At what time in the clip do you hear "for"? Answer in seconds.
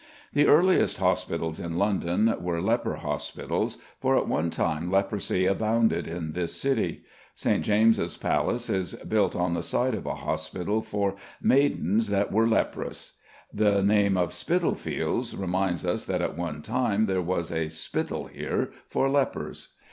3.99-4.17, 10.81-11.13, 18.87-19.07